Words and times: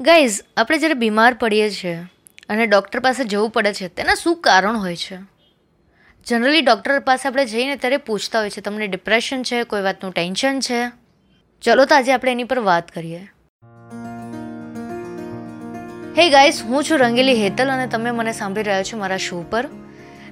Guys 0.00 0.40
આપણે 0.56 0.78
જ્યારે 0.78 0.94
બીમાર 0.94 1.34
પડીએ 1.34 1.70
છીએ 1.70 1.96
અને 2.48 2.66
ડૉક્ટર 2.66 3.00
પાસે 3.00 3.24
જવું 3.24 3.50
પડે 3.50 3.72
છે, 3.72 3.88
તેના 3.88 4.14
શું 4.14 4.40
કારણ 4.40 4.76
હોય 4.76 4.96
છે? 4.96 5.16
જનરલી 6.26 6.62
ડૉક્ટર 6.62 6.98
પાસે 6.98 7.28
આપણે 7.28 7.44
જઈને 7.44 7.76
ત્યારે 7.76 7.96
પૂછતા 7.96 8.38
હોય 8.38 8.50
છે, 8.50 8.60
તમને 8.60 8.86
ડિપ્રેશન 8.86 9.42
છે, 9.42 9.64
કોઈ 9.64 9.82
વાતનું 9.82 10.12
ટેન્શન 10.12 10.60
છે? 10.60 10.88
ચલો 11.62 11.84
તો 11.84 11.94
આજે 11.94 12.12
આપણે 12.12 12.32
એની 12.32 12.44
પર 12.44 12.58
વાત 12.58 12.90
કરીએ. 12.90 13.18
હે 16.18 16.30
ગાઈસ 16.30 16.62
હું 16.62 16.84
છું 16.84 16.98
રંગીલી 16.98 17.34
હેતલ 17.34 17.70
અને 17.70 17.86
તમે 17.86 18.10
મને 18.10 18.32
સાંભળી 18.32 18.62
રહ્યા 18.62 18.82
છો 18.82 18.96
મારા 18.96 19.16
શો 19.16 19.44
પર, 19.50 19.68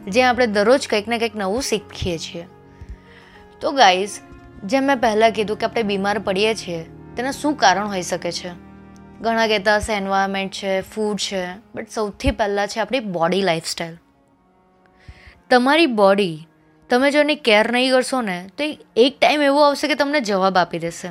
જ્યાં 0.08 0.30
આપણે 0.30 0.46
દરરોજ 0.46 0.88
કંઈક 0.88 1.08
ને 1.08 1.18
કંઈક 1.18 1.36
નવું 1.36 1.62
શીખીએ 1.62 2.18
છીએ. 2.18 2.46
તો 3.60 3.72
ગાઈઝ 3.72 4.10
જેમ 4.64 4.84
મેં 4.84 4.96
પહેલાં 4.96 5.30
કીધું 5.30 5.58
કે 5.58 5.66
આપણે 5.66 5.82
બીમાર 5.82 6.18
પડીએ 6.18 6.54
છીએ, 6.54 6.82
તેના 7.16 7.30
શું 7.30 7.54
કારણ 7.54 7.88
હોઈ 7.88 8.02
શકે 8.02 8.32
છે? 8.32 8.67
ઘણા 9.20 9.46
કહેતા 9.46 9.76
હશે 9.76 9.92
એન્વાયરમેન્ટ 9.92 10.52
છે 10.52 10.80
ફૂડ 10.80 11.16
છે 11.18 11.46
બટ 11.74 11.90
સૌથી 11.90 12.30
પહેલાં 12.30 12.66
છે 12.66 12.80
આપણી 12.80 13.00
બોડી 13.00 13.42
લાઈફસ્ટાઈલ 13.42 13.96
તમારી 15.50 15.86
બોડી 15.86 16.46
તમે 16.90 17.10
જો 17.10 17.20
એની 17.20 17.34
કેર 17.34 17.72
નહીં 17.72 17.92
કરશો 17.92 18.20
ને, 18.20 18.50
તો 18.58 18.64
એક 18.96 19.18
ટાઈમ 19.20 19.42
એવો 19.42 19.64
આવશે 19.64 19.88
કે 19.88 19.94
તમને 19.94 20.20
જવાબ 20.20 20.56
આપી 20.56 20.78
દેશે. 20.78 21.08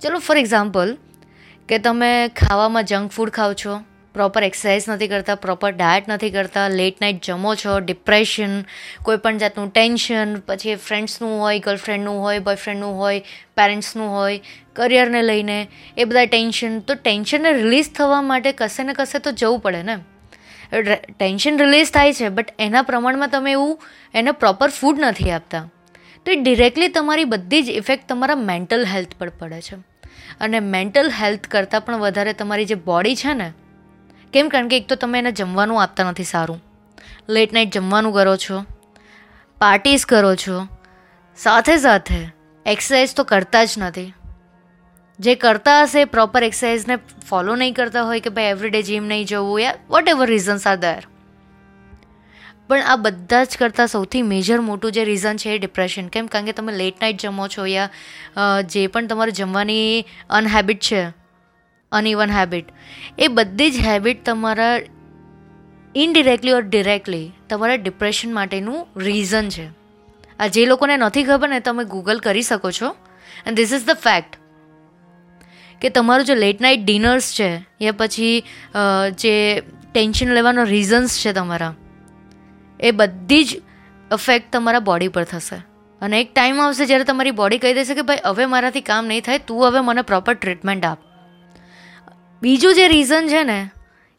ચલો 0.00 0.18
ફોર 0.18 0.36
એક્ઝામ્પલ 0.36 0.96
કે 1.68 1.78
તમે 1.78 2.28
ખાવામાં 2.28 2.84
જંક 2.84 3.10
ફૂડ 3.10 3.30
ખાઓ 3.30 3.52
છો 3.52 3.80
પ્રોપર 4.14 4.42
એક્સરસાઇઝ 4.44 4.88
નથી 4.88 5.08
કરતા 5.08 5.34
પ્રોપર 5.34 5.70
ડાયટ 5.72 6.08
નથી 6.08 6.30
કરતા 6.30 6.68
લેટ 6.68 7.00
નાઇટ 7.00 7.22
જમો 7.22 7.54
છો 7.54 7.78
ડિપ્રેશન 7.80 8.54
કોઈ 9.02 9.16
પણ 9.16 9.38
જાતનું 9.38 9.70
ટેન્શન 9.72 10.34
પછી 10.46 10.74
ફ્રેન્ડ્સનું 10.74 11.34
હોય 11.40 11.58
ગર્લફ્રેન્ડનું 11.58 12.18
હોય 12.22 12.38
બોયફ્રેન્ડનું 12.38 12.98
હોય 12.98 13.20
પેરેન્ટ્સનું 13.56 14.10
હોય 14.16 14.40
કરિયરને 14.76 15.22
લઈને, 15.22 15.68
એ 15.98 16.04
બધા 16.04 16.24
ટેન્શન 16.24 16.80
તો 16.80 16.94
ટેન્શનને 16.94 17.52
રિલીઝ 17.52 17.92
થવા 17.94 18.22
માટે 18.22 18.52
કશે 18.52 18.82
ને 18.82 18.92
કશે 18.92 19.18
તો 19.18 19.32
જવું 19.32 19.60
પડે 19.60 19.82
ને. 19.82 19.96
ટેન્શન 21.18 21.58
રિલીઝ 21.58 21.92
થાય 21.92 22.12
છે 22.12 22.28
બટ 22.28 22.54
એના 22.58 22.82
પ્રમાણમાં 22.82 23.28
તમે 23.28 23.52
એવું, 23.52 23.78
એને 24.14 24.32
પ્રોપર 24.32 24.68
ફૂડ 24.70 25.00
નથી 25.00 25.30
આપતા. 25.30 25.64
તો 26.26 26.32
એ 26.32 26.36
ડિરેક્ટલી 26.36 26.88
તમારી 26.88 27.24
બધી 27.24 27.62
જ 27.62 27.70
ઇફેક્ટ 27.70 28.08
તમારા 28.08 28.34
મેન્ટલ 28.34 28.84
હેલ્થ 28.84 29.16
પર 29.18 29.28
પડે 29.28 29.60
છે. 29.60 29.76
અને 30.40 30.60
મેન્ટલ 30.60 31.10
હેલ્થ 31.20 31.46
કરતાં 31.46 31.80
પણ 31.80 31.96
વધારે 31.96 32.32
તમારી 32.32 32.64
જે 32.64 32.74
બોડી 32.74 33.16
છે 33.16 33.34
ને 33.34 33.48
કેમ? 34.32 34.48
કારણ 34.48 34.68
કે 34.68 34.76
એક 34.76 34.88
તો 34.88 34.96
તમે 34.96 35.18
એને 35.18 35.32
જમવાનું 35.32 35.82
આપતા 35.82 36.10
નથી 36.10 36.24
સારું. 36.24 36.60
લેટ 37.28 37.52
નાઇટ 37.52 37.74
જમવાનું 37.74 38.14
કરો 38.14 38.36
છો 38.36 38.64
પાર્ટીઝ 39.60 40.06
કરો 40.06 40.34
છો, 40.36 40.66
સાથે 41.38 41.76
સાથે 41.76 42.18
એક્સરસાઇઝ 42.66 43.14
તો 43.14 43.24
કરતા 43.24 43.64
જ 43.64 43.78
નથી. 43.78 44.12
જે 45.18 45.34
કરતા 45.34 45.82
હશે 45.82 46.04
પ્રોપર 46.04 46.42
એક્સરસાઇઝને 46.42 46.96
ફોલો 47.28 47.56
નહીં 47.56 47.74
કરતા 47.74 48.02
હોય 48.02 48.20
કે 48.20 48.30
ભાઈ 48.30 48.44
એવરીડે 48.46 48.82
જીમ 48.82 49.04
નહીં 49.04 49.26
જવું 49.26 49.60
યા 49.60 49.74
vote 49.90 50.08
ever 50.08 50.28
reasons 50.28 50.66
are 50.66 50.76
there 50.76 51.06
પણ 52.68 52.82
આ 52.82 52.96
બધા 52.96 53.44
જ 53.44 53.58
કરતાં 53.58 53.86
સૌથી 53.86 54.22
મેજર 54.22 54.60
મોટું 54.60 54.92
જે 54.92 55.04
રીઝન 55.04 55.36
છે 55.36 55.54
એ 55.54 55.58
ડિપ્રેશન 55.58 56.06
કેમ? 56.08 56.26
કારણ 56.26 56.44
કે 56.44 56.52
તમે 56.52 56.72
લેટ 56.72 57.00
નાઇટ 57.00 57.20
જમો 57.20 57.48
છો 57.48 57.66
યા 57.66 58.60
જે 58.68 58.86
પણ 58.86 59.06
તમારે 59.06 59.30
જમવાની 59.30 60.04
અનહેબિટ 60.30 60.80
છે 60.80 61.02
અનઇવન 61.92 62.30
હેબિટ 62.30 62.68
એ 63.18 63.28
બધી 63.28 63.70
જ 63.70 63.86
હેબિટ 63.86 64.24
તમારા 64.24 64.74
ઇનડિરેક્ટલી 65.94 66.52
ઓર 66.52 66.64
ડિરેક્ટલી 66.64 67.24
તમારા 67.50 67.78
ડિપ્રેશન 67.78 68.30
માટેનું 68.34 69.00
રીઝન 69.06 69.48
છે. 69.48 69.66
આ 70.40 70.46
જે 70.48 70.62
લોકોને 70.66 70.94
નથી 70.96 71.24
ખબર 71.24 71.48
ને, 71.48 71.60
તમે 71.60 71.84
ગૂગલ 71.84 72.18
કરી 72.18 72.42
શકો 72.42 72.70
છો. 72.72 72.94
And 73.46 73.56
this 73.56 73.72
is 73.72 73.84
the 73.86 74.00
fact 74.06 74.38
કે 75.82 75.90
તમારું 75.90 76.26
જે 76.26 76.34
લેટ 76.34 76.60
નાઇટ 76.60 76.84
ડિનર્સ 76.84 77.28
છે, 77.34 77.50
યા 77.82 77.98
પછી 77.98 78.34
જે 79.18 79.34
ટેન્શન 79.92 80.32
લેવાનો 80.32 80.64
રીઝન્સ 80.64 81.18
છે 81.22 81.32
તમારા, 81.32 81.74
એ 82.80 82.90
બધી 82.92 83.44
જ 83.44 83.60
અફેક્ટ 84.10 84.52
તમારા 84.52 84.86
બોડી 84.88 85.08
પર 85.08 85.24
થશે. 85.24 85.58
અને 86.02 86.20
એક 86.20 86.34
ટાઈમ 86.34 86.60
આવશે 86.60 86.84
જ્યારે 86.86 87.04
તમારી 87.04 87.38
બોડી 87.38 87.58
કહી 87.58 87.74
દેશે 87.74 87.94
કે, 87.94 88.02
ભાઈ, 88.02 88.22
હવે 88.24 88.46
મારાથી 88.46 88.86
કામ 88.86 89.06
નહીં 89.06 89.22
થાય, 89.22 89.40
તું 89.48 89.66
હવે 89.68 89.80
મને 89.80 90.02
પ્રોપર 90.02 90.34
ટ્રીટમેન્ટ 90.34 90.84
આપ. 90.84 91.00
બીજું 92.42 92.74
જે 92.74 92.88
રીઝન 92.88 93.28
છે 93.28 93.42
ને, 93.44 93.70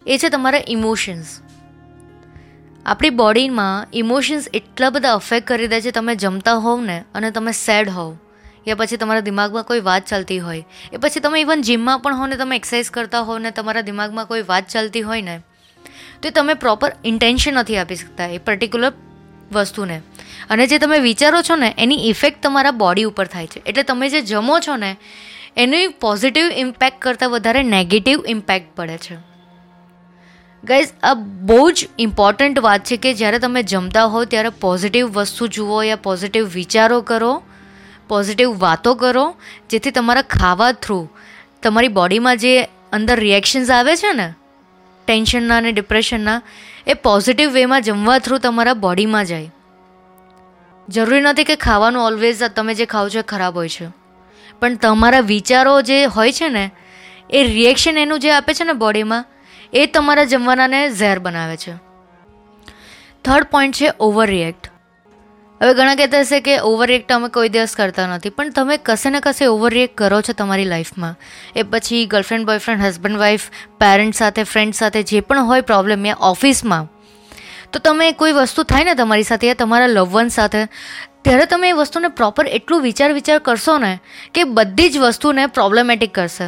એ 0.07 0.17
છે 0.17 0.29
તમારા 0.29 0.59
ઇમોશન્સ 0.67 1.39
આપણી 2.85 3.09
બોડીમાં 3.09 3.87
ઇમોશન્સ 3.93 4.47
એટલા 4.53 4.89
બધા 4.89 5.13
અફેક્ટ 5.13 5.47
કરી 5.47 5.67
દે 5.67 5.81
છે, 5.81 5.91
તમે 5.91 6.15
જમતા 6.15 6.53
હોવ 6.53 6.81
ને 6.81 7.03
અને 7.15 7.31
તમે 7.31 7.51
સેડ 7.51 7.89
હોવ, 7.89 8.17
યા 8.67 8.75
પછી 8.75 8.97
તમારા 8.97 9.19
દિમાગમાં 9.19 9.63
કોઈ 9.63 9.79
વાત 9.79 10.05
ચાલતી 10.05 10.39
હોય 10.39 10.65
એ 10.93 10.97
પછી 10.97 11.19
તમે 11.19 11.41
ઇવન 11.41 11.61
જીમમાં 11.61 11.99
પણ 11.99 12.15
હો 12.15 12.27
ને, 12.27 12.35
તમે 12.35 12.55
એક્સરસાઇઝ 12.55 12.89
કરતા 12.89 13.21
હો 13.21 13.37
ને, 13.37 13.51
તમારા 13.51 13.81
દિમાગમાં 13.81 14.25
કોઈ 14.25 14.41
વાત 14.41 14.67
ચાલતી 14.67 15.01
હોય 15.01 15.21
ને, 15.21 15.41
તો 16.21 16.29
તમે 16.29 16.53
પ્રોપર 16.53 16.91
ઇન્ટેન્શન 17.05 17.53
નથી 17.53 17.77
આપી 17.77 17.95
શકતા 17.95 18.27
એ 18.27 18.37
પર્ટિક્યુલર 18.37 18.93
વસ્તુને. 19.51 20.01
અને 20.49 20.67
જે 20.67 20.77
તમે 20.77 20.99
વિચારો 20.99 21.41
છો 21.41 21.55
ને, 21.55 21.75
એની 21.77 22.09
ઇફેક્ટ 22.09 22.43
તમારા 22.43 22.71
બોડી 22.71 23.03
ઉપર 23.03 23.27
થાય 23.27 23.47
છે. 23.47 23.61
એટલે 23.65 23.83
તમે 23.83 24.09
જે 24.09 24.21
જમો 24.21 24.59
છો 24.59 24.75
ને 24.75 24.97
એનું 25.57 25.91
પોઝિટિવ 25.91 26.45
ઇમ્પેક્ટ 26.45 27.01
કરતાં 27.01 27.29
વધારે 27.29 27.63
નેગેટિવ 27.63 28.23
ઇમ્પેક્ટ 28.27 28.75
પડે 28.75 28.97
છે. 28.97 29.15
ગાઈઝ 30.63 30.89
આ 31.03 31.13
બહુ 31.13 31.71
જ 31.71 31.87
ઇમ્પોર્ટન્ટ 31.99 32.59
વાત 32.59 32.83
છે 32.83 32.97
કે 32.97 33.13
જ્યારે 33.13 33.39
તમે 33.39 33.63
જમતા 33.63 34.05
હો 34.05 34.25
ત્યારે 34.25 34.49
પોઝિટિવ 34.49 35.07
વસ્તુ 35.07 35.47
જુઓ 35.47 35.83
યા 35.83 35.95
પોઝિટિવ 35.95 36.49
વિચારો 36.53 37.01
કરો 37.01 37.43
પોઝિટિવ 38.07 38.59
વાતો 38.59 38.95
કરો, 38.95 39.35
જેથી 39.69 39.91
તમારા 39.91 40.21
ખાવા 40.21 40.71
થ્રુ 40.71 41.09
તમારી 41.63 41.87
બોડીમાં 41.87 42.37
જે 42.37 42.63
અંદર 42.91 43.19
રિએક્શન્સ 43.19 43.71
આવે 43.71 43.95
છે 43.95 44.13
ને 44.13 44.33
ટેન્શનના 45.07 45.57
અને 45.57 45.71
ડિપ્રેશનના 45.71 46.41
એ 46.87 46.93
પોઝિટિવ 46.93 47.49
વેમાં 47.49 47.81
જમવા 47.81 48.19
થ્રુ 48.19 48.37
તમારા 48.37 48.73
બોડીમાં 48.73 49.25
જાય. 49.25 49.51
જરૂરી 50.89 51.21
નથી 51.21 51.43
કે 51.43 51.55
ખાવાનું 51.55 52.05
ઓલવેઝ 52.05 52.43
તમે 52.43 52.73
જે 52.73 52.85
ખાઓ 52.85 53.09
છો 53.09 53.19
એ 53.19 53.21
ખરાબ 53.21 53.55
હોય 53.55 53.69
છે. 53.69 54.02
પણ 54.63 54.81
તમારા 54.81 55.23
વિચારો 55.27 55.77
જે 55.83 55.99
હોય 56.15 56.31
છે 56.31 56.49
ને, 56.49 56.65
એ 57.29 57.39
રિએક્શન 57.47 57.97
એનું 57.97 58.19
જે 58.19 58.31
આપે 58.31 58.53
છે 58.53 58.65
ને 58.65 58.73
બોડીમાં 58.79 59.25
એ 59.73 59.85
તમારા 59.85 60.29
જમવાનાને 60.29 60.79
ઝેર 60.91 61.19
બનાવે 61.19 61.57
છે. 61.57 61.73
થર્ડ 63.25 63.51
પોઈન્ટ 63.51 63.75
છે 63.75 63.91
ઓવર 63.99 64.27
રિએક્ટ 64.27 64.69
હવે 65.61 65.73
ઘણા 65.73 65.95
કહેતા 65.95 66.19
હશે 66.19 66.39
કે 66.41 66.55
ઓવર 66.59 66.87
રિએક્ટ 66.87 67.11
અમે 67.11 67.27
કોઈ 67.29 67.49
દિવસ 67.49 67.75
કરતા 67.75 68.07
નથી, 68.07 68.29
પણ 68.29 68.49
તમે 68.51 68.75
કશે 68.77 69.09
ને 69.09 69.19
કશે 69.23 69.45
ઓવર 69.45 69.71
રિએક્ટ 69.73 69.95
કરો 69.97 70.19
છો 70.21 70.33
તમારી 70.33 70.65
લાઈફમાં 70.65 71.15
એ 71.55 71.63
પછી 71.63 72.05
girlfriend 72.05 72.45
boyfriend 72.45 72.83
husband 72.83 73.17
wife 73.17 73.45
parent 73.79 74.15
સાથે 74.15 74.43
ફ્રેન્ડ 74.43 74.75
સાથે 74.75 75.03
જે 75.03 75.21
પણ 75.21 75.47
હોય 75.47 75.61
પ્રોબ્લેમ 75.61 76.05
યા 76.05 76.19
ઓફિસમાં 76.31 76.89
તો 77.71 77.79
તમે 77.79 78.11
કોઈ 78.11 78.31
વસ્તુ 78.31 78.63
થાય 78.63 78.83
ને 78.83 78.93
તમારી 78.93 79.23
સાથે, 79.23 79.47
યા 79.47 79.61
તમારા 79.63 79.87
લવન 79.87 80.27
સાથે 80.27 80.67
ત્યારે 81.23 81.45
તમે 81.45 81.69
એ 81.69 81.71
વસ્તુને 81.71 82.07
પ્રોપર 82.07 82.47
એટલું 82.47 82.81
વિચાર 82.81 83.13
વિચાર 83.13 83.39
કરશો 83.39 83.77
ને 83.77 83.99
કે 84.33 84.43
બધી 84.43 84.89
જ 84.89 84.97
વસ્તુને 84.97 85.45
પ્રોબ્લેમેટિક 85.47 86.13
કરશે. 86.13 86.47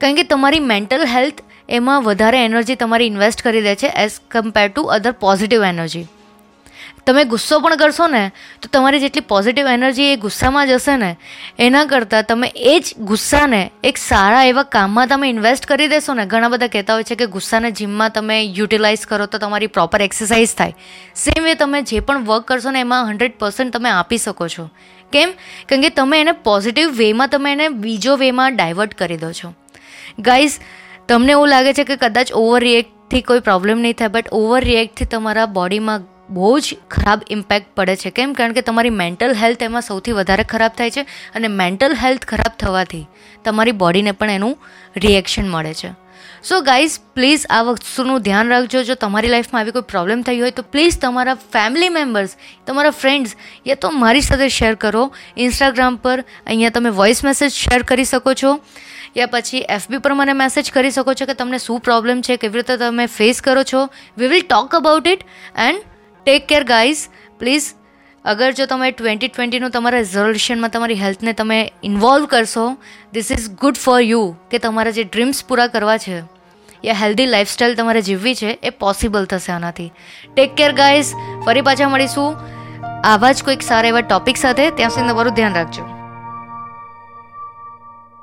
કારણ 0.00 0.14
કે 0.14 0.22
તમારી 0.22 0.60
મેન્ટલ 0.60 1.04
હેલ્થ 1.04 1.40
એમાં 1.68 2.02
વધારે 2.02 2.44
એનર્જી 2.44 2.74
તમારી 2.74 3.06
ઇન્વેસ્ટ 3.06 3.42
કરી 3.42 3.60
દે 3.60 3.74
છે 3.74 3.86
as 3.86 4.20
compare 4.30 4.68
to 4.68 4.82
other 4.82 5.12
positive 5.12 5.64
energy 5.64 6.06
તમે 7.06 7.24
ગુસ્સો 7.24 7.60
પણ 7.60 7.76
કરશો 7.76 8.06
ને, 8.06 8.30
તો 8.62 8.68
તમારી 8.72 9.00
જેટલી 9.00 9.20
પોઝિટિવ 9.20 9.66
એનર્જી 9.66 10.02
એ 10.02 10.16
ગુસ્સામાં 10.16 10.68
જશે 10.68 10.96
ને, 10.96 11.16
એના 11.58 11.84
કરતાં 11.84 12.22
તમે 12.22 12.52
એ 12.56 12.80
જ 12.80 12.94
ગુસ્સાને 12.98 13.70
એક 13.84 13.96
સારા 13.96 14.44
એવા 14.44 14.62
કામમાં 14.62 15.06
તમે 15.06 15.28
ઇન્વેસ્ટ 15.28 15.66
કરી 15.66 15.88
દેશો 15.88 16.14
ને. 16.14 16.26
ઘણા 16.26 16.48
બધા 16.48 16.66
કહેતા 16.66 16.94
હોય 16.94 17.02
છે 17.02 17.14
કે 17.14 17.26
ગુસ્સાને 17.26 17.70
જીમમાં 17.70 18.10
તમે 18.10 18.42
યુટિલાઇઝ 18.42 19.06
કરો 19.06 19.26
તો 19.26 19.38
તમારી 19.38 19.66
પ્રોપર 19.66 20.02
એક્સરસાઇઝ 20.02 20.54
થાય. 20.54 20.74
સેમ 21.16 21.44
વે 21.44 21.54
તમે 21.54 21.82
જે 21.82 22.00
પણ 22.00 22.24
વર્ક 22.24 22.44
કરશો 22.44 22.70
ને 22.70 22.80
એમાં 22.80 23.08
હંડ્રેડ 23.08 23.38
પર્સન્ટ 23.38 23.72
તમે 23.72 23.90
આપી 23.90 24.18
શકો 24.18 24.48
છો. 24.48 24.70
કેમ? 25.12 25.32
કારણ 25.68 25.82
કે 25.82 25.88
તમે 25.88 26.20
એને 26.20 26.32
પોઝિટિવ 26.32 26.88
વેમાં 26.96 27.28
તમે 27.28 27.52
એને 27.52 27.68
બીજો 27.68 28.16
વેમાં 28.16 28.56
ડાયવર્ટ 28.56 28.94
કરી 28.94 29.16
દો 29.16 29.32
છો. 29.32 29.54
ગાઈઝ 30.18 30.58
તમને 31.08 31.32
એવું 31.32 31.48
લાગે 31.48 31.74
છે 31.74 31.84
કે 31.84 31.96
કદાચ 31.96 32.32
ઓવર 32.32 32.60
રિએક્ટથી 32.60 33.20
કોઈ 33.20 33.40
પ્રોબ્લેમ 33.40 33.78
નહીં 33.78 33.92
થાય 33.92 34.08
બટ 34.08 34.28
ઓવર 34.32 34.64
રિએક્ટથી 34.64 35.04
તમારા 35.04 35.46
બોડીમાં 35.46 36.00
બહુ 36.30 36.58
જ 36.60 36.76
ખરાબ 36.90 37.20
ઇમ્પેક્ટ 37.30 37.74
પડે 37.76 37.96
છે. 37.96 38.10
કેમ? 38.10 38.32
કારણ 38.32 38.52
કે 38.52 38.62
તમારી 38.62 38.90
મેન્ટલ 38.90 39.34
હેલ્થ 39.34 39.62
એમાં 39.62 39.82
સૌથી 39.82 40.12
વધારે 40.12 40.44
ખરાબ 40.44 40.72
થાય 40.78 40.90
છે 40.90 41.06
અને 41.34 41.48
મેન્ટલ 41.48 41.94
હેલ્થ 42.02 42.26
ખરાબ 42.26 42.58
થવાથી 42.58 43.06
તમારી 43.44 43.72
બોડીને 43.72 44.12
પણ 44.12 44.30
એનું 44.30 44.58
રિએક્શન 44.96 45.48
મળે 45.48 45.74
છે. 45.74 45.92
સો 46.42 46.60
ગાઈઝ 46.60 46.98
પ્લીઝ 47.14 47.46
આ 47.50 47.62
વસ્તુનું 47.62 48.22
ધ્યાન 48.22 48.48
રાખજો. 48.48 48.82
જો 48.82 48.94
તમારી 48.94 49.28
લાઈફમાં 49.28 49.62
આવી 49.62 49.76
કોઈ 49.78 49.82
પ્રોબ્લેમ 49.82 50.22
થઈ 50.22 50.40
હોય 50.40 50.50
તો 50.50 50.62
પ્લીઝ 50.62 50.98
તમારા 51.00 51.36
ફેમિલી 51.52 51.88
મેમ્બર્સ 51.88 52.36
તમારા 52.66 52.90
ફ્રેન્ડ્સ 52.90 53.36
યા 53.66 53.80
તો 53.86 53.90
મારી 53.90 54.20
સાથે 54.20 54.48
શેર 54.48 54.74
કરો. 54.74 55.06
ઇન્સ્ટાગ્રામ 55.36 55.96
પર 55.96 56.18
અહીંયા 56.46 56.70
તમે 56.70 56.90
વોઇસ 56.90 57.24
મેસેજ 57.24 57.52
શેર 57.52 57.82
કરી 57.82 58.04
શકો 58.04 58.34
છો. 58.34 58.60
યા 59.16 59.26
પછી 59.26 59.64
એફબી 59.68 59.98
પર 59.98 60.14
મને 60.14 60.32
મેસેજ 60.44 60.70
કરી 60.70 60.90
શકો 60.90 61.14
છો 61.14 61.26
કે 61.26 61.34
તમને 61.34 61.58
શું 61.58 61.80
પ્રોબ્લેમ 61.80 62.22
છે, 62.22 62.36
કેવી 62.36 62.62
રીતે 62.62 62.76
તમે 62.76 63.06
ફેસ 63.06 63.40
કરો 63.40 63.62
છો. 63.62 63.88
We 64.18 64.28
will 64.28 64.42
talk 64.42 64.74
about 64.74 65.06
it 65.06 65.22
and 65.56 65.84
take 66.26 66.46
care 66.46 66.64
guys 66.64 67.08
please 67.38 67.74
અગર 68.24 68.52
જો 68.52 68.66
તમે 68.66 68.90
ટ્વેન્ટી 68.90 69.28
ટ્વેન્ટીનું 69.28 69.70
તમારા 69.70 69.98
રિઝોલ્યુશનમાં 69.98 70.70
તમારી 70.70 70.94
હેલ્થને 70.94 71.32
તમે 71.32 71.72
ઇન્વોલ્વ 71.84 72.26
કરશો 72.26 72.76
this 73.12 73.32
is 73.32 73.50
good 73.50 73.74
for 73.74 74.00
you 74.00 74.34
કે 74.50 74.58
તમારા 74.58 74.90
જે 74.90 75.04
ડ્રીમ્સ 75.04 75.44
પૂરા 75.44 75.66
કરવા 75.66 75.96
છે 75.96 76.22
યા 76.84 76.94
હેલ્ધી 76.94 77.26
લાઈફસ્ટાઈલ 77.26 77.74
તમારે 77.74 78.02
જીવવી 78.02 78.34
છે, 78.34 78.58
એ 78.62 78.70
પોસિબલ 78.70 79.24
થશે 79.24 79.52
આનાથી. 79.52 79.92
ટેક 80.34 80.54
કેર 80.54 80.72
ગાઈઝ 80.72 81.06
ફરી 81.46 81.60
પાછા 81.60 81.88
મળીશું. 81.88 82.36
આવા 83.04 83.32
જ 83.32 83.44
કોઈક 83.44 83.62
સારા 83.62 83.88
એવા 83.88 84.00
ટોપિક 84.00 84.36
સાથે. 84.36 84.70
ત્યાં 84.70 84.90
સુધી 84.90 85.08
તમારું 85.08 85.32
ધ્યાન 85.32 85.54
રાખજો. 85.54 85.95